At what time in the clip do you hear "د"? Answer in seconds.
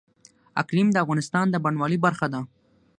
0.91-0.97, 1.49-1.55